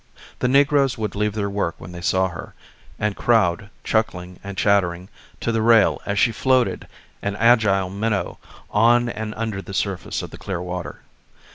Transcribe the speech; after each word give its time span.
The 0.39 0.47
negroes 0.47 0.97
would 0.97 1.13
leave 1.13 1.33
their 1.35 1.47
work 1.47 1.75
when 1.77 1.91
they 1.91 2.01
saw 2.01 2.29
her, 2.29 2.55
and 2.97 3.15
crowd, 3.15 3.69
chuckling 3.83 4.39
and 4.43 4.57
chattering, 4.57 5.09
to 5.41 5.51
the 5.51 5.61
rail 5.61 6.01
as 6.07 6.17
she 6.17 6.31
floated, 6.31 6.87
an 7.21 7.35
agile 7.35 7.91
minnow, 7.91 8.39
on 8.71 9.09
and 9.09 9.31
under 9.37 9.61
the 9.61 9.75
surface 9.75 10.23
of 10.23 10.31
the 10.31 10.39
clear 10.39 10.59
water. 10.59 11.01